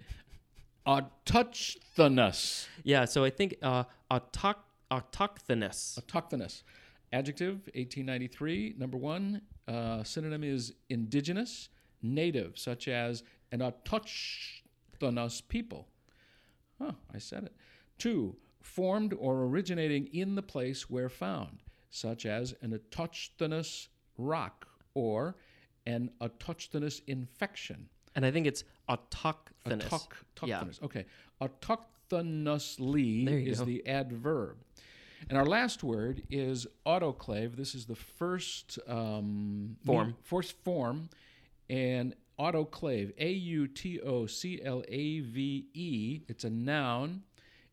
Autochthonous. 0.87 2.67
Yeah, 2.83 3.05
so 3.05 3.25
I 3.25 3.31
think 3.31 3.57
uh, 3.63 3.85
autoch- 4.11 4.65
autochthonous. 4.91 5.99
Autochthonous. 6.01 6.63
Adjective, 7.13 7.69
1893. 7.75 8.77
Number 8.79 8.97
one, 8.97 9.43
uh, 9.67 10.03
synonym 10.05 10.45
is 10.45 10.75
indigenous, 10.89 11.69
native, 12.03 12.57
such 12.59 12.89
as 12.89 13.25
an 13.53 13.61
autochthonous 13.61 15.43
people. 15.49 15.89
Huh, 16.81 16.93
I 17.13 17.19
said 17.19 17.45
it. 17.45 17.57
Two, 17.99 18.37
formed 18.63 19.13
or 19.19 19.43
originating 19.45 20.07
in 20.13 20.35
the 20.35 20.43
place 20.43 20.89
where 20.89 21.09
found, 21.09 21.63
such 21.91 22.25
as 22.27 22.55
an 22.63 22.79
autochthonous 22.79 23.89
rock 24.17 24.67
or 24.95 25.37
an 25.87 26.11
autochthonous 26.21 27.01
infection. 27.07 27.89
And 28.15 28.27
I 28.27 28.31
think 28.31 28.47
it's 28.47 28.65
autochthonous. 28.89 29.89
Autoch- 29.89 30.25
Yeah. 30.47 30.65
Okay. 30.83 31.07
Autochthonous 31.41 31.87
monotonously 32.13 33.47
is 33.49 33.59
go. 33.61 33.65
the 33.65 33.87
adverb. 33.87 34.57
And 35.29 35.37
our 35.39 35.45
last 35.47 35.85
word 35.85 36.23
is 36.31 36.67
autoclave. 36.87 37.57
This 37.57 37.75
is 37.75 37.87
the 37.87 37.95
first 37.95 38.79
um, 38.89 39.77
Form. 39.85 40.17
first 40.23 40.57
form, 40.65 41.11
and 41.69 42.15
autoclave. 42.39 43.13
A 43.19 43.31
U 43.31 43.69
T 43.69 44.01
O 44.01 44.27
C 44.27 44.61
L 44.65 44.83
A 44.89 45.21
V 45.21 45.67
E. 45.75 46.21
It's 46.29 46.45
a 46.45 46.51
noun. 46.51 47.23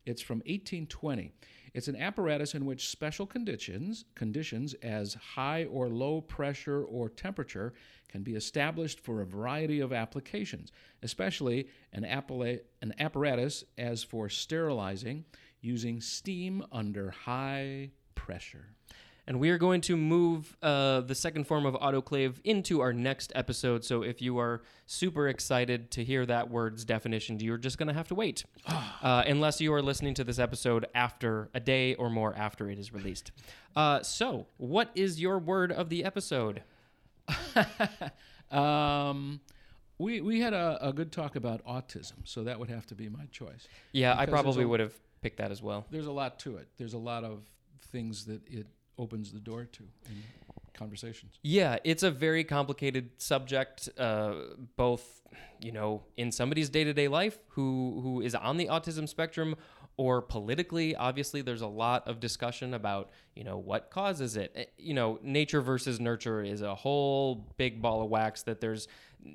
It's 0.04 0.20
from 0.22 0.38
1820. 0.40 1.32
It's 1.78 1.86
an 1.86 1.94
apparatus 1.94 2.56
in 2.56 2.66
which 2.66 2.88
special 2.88 3.24
conditions, 3.24 4.04
conditions 4.16 4.74
as 4.82 5.14
high 5.14 5.66
or 5.66 5.88
low 5.88 6.20
pressure 6.20 6.82
or 6.82 7.08
temperature, 7.08 7.72
can 8.08 8.24
be 8.24 8.34
established 8.34 8.98
for 8.98 9.20
a 9.20 9.24
variety 9.24 9.78
of 9.78 9.92
applications, 9.92 10.72
especially 11.04 11.68
an, 11.92 12.02
appala- 12.02 12.58
an 12.82 12.94
apparatus 12.98 13.62
as 13.78 14.02
for 14.02 14.28
sterilizing 14.28 15.24
using 15.60 16.00
steam 16.00 16.64
under 16.72 17.10
high 17.10 17.92
pressure. 18.16 18.74
And 19.28 19.38
we 19.38 19.50
are 19.50 19.58
going 19.58 19.82
to 19.82 19.96
move 19.96 20.56
uh, 20.62 21.02
the 21.02 21.14
second 21.14 21.44
form 21.46 21.66
of 21.66 21.74
autoclave 21.74 22.36
into 22.44 22.80
our 22.80 22.94
next 22.94 23.30
episode. 23.34 23.84
So 23.84 24.02
if 24.02 24.22
you 24.22 24.38
are 24.38 24.62
super 24.86 25.28
excited 25.28 25.90
to 25.90 26.02
hear 26.02 26.24
that 26.24 26.50
word's 26.50 26.82
definition, 26.82 27.38
you're 27.38 27.58
just 27.58 27.76
going 27.76 27.88
to 27.88 27.92
have 27.92 28.08
to 28.08 28.14
wait. 28.14 28.46
uh, 28.66 29.24
unless 29.26 29.60
you 29.60 29.74
are 29.74 29.82
listening 29.82 30.14
to 30.14 30.24
this 30.24 30.38
episode 30.38 30.86
after 30.94 31.50
a 31.52 31.60
day 31.60 31.94
or 31.96 32.08
more 32.08 32.34
after 32.34 32.70
it 32.70 32.78
is 32.78 32.94
released. 32.94 33.30
Uh, 33.76 34.02
so, 34.02 34.46
what 34.56 34.90
is 34.94 35.20
your 35.20 35.38
word 35.38 35.72
of 35.72 35.90
the 35.90 36.04
episode? 36.04 36.62
Um, 38.50 39.40
we, 39.98 40.22
we 40.22 40.40
had 40.40 40.54
a, 40.54 40.78
a 40.80 40.92
good 40.92 41.12
talk 41.12 41.36
about 41.36 41.62
autism, 41.66 42.14
so 42.24 42.44
that 42.44 42.58
would 42.58 42.70
have 42.70 42.86
to 42.86 42.94
be 42.94 43.10
my 43.10 43.26
choice. 43.30 43.68
Yeah, 43.92 44.12
I 44.12 44.24
Because 44.24 44.26
there's 44.26 44.42
probably 44.42 44.64
a- 44.64 44.68
would 44.68 44.80
have 44.80 44.94
picked 45.20 45.36
that 45.36 45.50
as 45.50 45.62
well. 45.62 45.84
There's 45.90 46.06
a 46.06 46.12
lot 46.12 46.38
to 46.40 46.56
it. 46.56 46.68
There's 46.78 46.94
a 46.94 46.98
lot 46.98 47.24
of 47.24 47.42
things 47.92 48.24
that 48.24 48.40
it 48.46 48.66
opens 48.98 49.32
the 49.32 49.40
door 49.40 49.64
to 49.64 49.82
in 50.06 50.22
conversations. 50.74 51.38
Yeah, 51.42 51.78
it's 51.84 52.02
a 52.02 52.10
very 52.10 52.44
complicated 52.44 53.10
subject, 53.18 53.88
uh, 53.98 54.34
both 54.76 55.22
you 55.60 55.72
know 55.72 56.02
in 56.16 56.30
somebody's 56.32 56.68
day 56.68 56.84
to 56.84 56.92
day 56.92 57.08
life 57.08 57.38
who 57.48 58.00
who 58.02 58.20
is 58.20 58.34
on 58.34 58.56
the 58.56 58.66
autism 58.66 59.08
spectrum, 59.08 59.56
or 59.96 60.22
politically. 60.22 60.94
Obviously, 60.94 61.42
there's 61.42 61.62
a 61.62 61.66
lot 61.66 62.06
of 62.06 62.20
discussion 62.20 62.74
about 62.74 63.10
you 63.34 63.44
know 63.44 63.58
what 63.58 63.90
causes 63.90 64.36
it. 64.36 64.52
Eh, 64.54 64.64
You 64.78 64.94
know, 64.94 65.18
nature 65.22 65.60
versus 65.60 65.98
nurture 66.00 66.42
is 66.42 66.62
a 66.62 66.74
whole 66.74 67.46
big 67.56 67.82
ball 67.82 68.02
of 68.02 68.08
wax 68.08 68.42
that 68.42 68.60
there's 68.60 68.88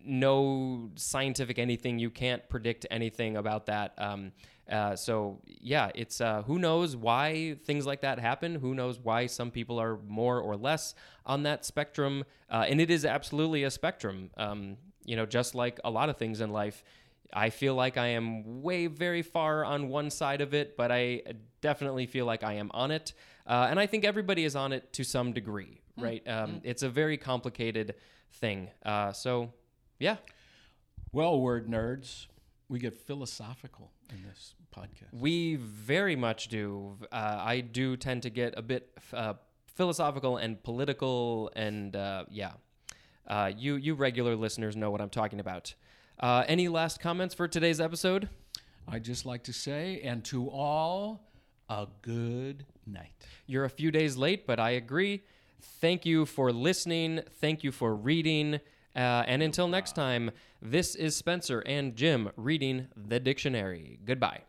no 0.06 0.90
scientific 0.96 1.60
anything. 1.60 2.00
You 2.00 2.10
can't 2.10 2.48
predict 2.50 2.86
anything 2.90 3.36
about 3.38 3.66
that. 3.66 3.94
Um, 3.98 4.32
uh, 4.72 4.96
so 4.96 5.42
yeah, 5.46 5.92
it's 5.94 6.22
uh, 6.22 6.42
who 6.44 6.58
knows 6.58 6.96
why 6.96 7.56
things 7.66 7.86
like 7.86 8.02
that 8.02 8.20
happen. 8.20 8.56
Who 8.56 8.74
knows 8.74 9.00
why 9.00 9.28
some 9.28 9.52
people 9.52 9.80
are 9.80 9.98
more 10.08 10.40
or 10.40 10.56
less 10.56 10.96
on 11.26 11.44
that 11.44 11.66
spectrum, 11.66 12.24
uh, 12.50 12.66
and 12.68 12.80
it 12.80 12.90
is 12.90 13.06
absolutely 13.06 13.64
a 13.64 13.72
spectrum. 13.72 14.30
Um, 14.38 14.78
you 15.06 15.16
know, 15.16 15.26
just 15.26 15.54
like 15.54 15.80
a 15.84 15.90
lot 15.92 16.10
of 16.10 16.18
things 16.18 16.40
in 16.40 16.52
life, 16.52 16.84
I 17.34 17.50
feel 17.50 17.76
like 17.76 17.98
I 17.98 18.08
am 18.08 18.62
way 18.62 18.88
very 18.88 19.22
far 19.22 19.66
on 19.66 19.90
one 19.90 20.10
side 20.10 20.40
of 20.40 20.54
it, 20.54 20.78
but 20.78 20.92
I 20.92 21.24
definitely 21.62 22.06
feel 22.06 22.26
like 22.26 22.44
I 22.44 22.54
am 22.54 22.72
on 22.74 22.92
it, 22.92 23.14
uh, 23.46 23.68
and 23.70 23.80
I 23.80 23.86
think 23.86 24.06
everybody 24.06 24.46
is 24.46 24.56
on 24.56 24.72
it 24.72 24.94
to 24.94 25.04
some 25.04 25.34
degree. 25.34 25.82
Right? 25.98 26.28
Um, 26.28 26.62
It's 26.64 26.82
a 26.84 26.90
very 26.90 27.18
complicated 27.18 27.96
thing. 28.32 28.72
Uh, 28.84 29.12
so 29.12 29.54
yeah, 30.00 30.18
Well, 31.12 31.40
word 31.40 31.68
nerds, 31.68 32.26
we 32.70 32.80
get 32.80 32.96
philosophical 32.96 33.92
in 34.10 34.24
this 34.24 34.56
podcast. 34.76 35.14
We 35.14 35.56
very 35.56 36.16
much 36.16 36.48
do. 36.48 36.98
Uh, 37.12 37.38
I 37.40 37.62
do 37.62 37.98
tend 37.98 38.24
to 38.24 38.30
get 38.30 38.54
a 38.58 38.62
bit 38.62 38.90
uh, 39.14 39.34
philosophical 39.76 40.38
and 40.38 40.62
political, 40.64 41.52
and 41.56 41.96
uh, 41.96 42.26
yeah, 42.30 42.54
uh, 43.28 43.52
you 43.56 43.76
you 43.76 43.94
regular 43.94 44.36
listeners 44.36 44.76
know 44.76 44.92
what 44.92 45.02
I'm 45.02 45.10
talking 45.10 45.40
about. 45.40 45.74
Uh, 46.20 46.44
any 46.48 46.68
last 46.68 47.00
comments 47.00 47.34
for 47.36 47.48
today's 47.48 47.82
episode? 47.82 48.30
I'd 48.88 49.04
just 49.04 49.26
like 49.26 49.44
to 49.44 49.54
say, 49.54 50.02
and 50.04 50.24
to 50.26 50.50
all, 50.50 51.30
a 51.70 51.88
good 52.02 52.66
night. 52.86 53.26
You're 53.48 53.66
a 53.66 53.70
few 53.70 53.92
days 53.92 54.18
late, 54.18 54.46
but 54.46 54.60
I 54.60 54.72
agree. 54.72 55.24
Thank 55.62 56.06
you 56.06 56.26
for 56.26 56.52
listening. 56.52 57.22
Thank 57.40 57.64
you 57.64 57.72
for 57.72 57.96
reading. 57.96 58.60
Uh, 58.96 59.24
and 59.28 59.42
until 59.42 59.68
next 59.68 59.94
time, 59.94 60.32
this 60.62 60.96
is 60.96 61.16
Spencer 61.16 61.62
and 61.66 61.96
Jim 61.96 62.30
reading 62.36 62.88
the 62.96 63.20
dictionary. 63.20 64.00
Goodbye. 64.06 64.42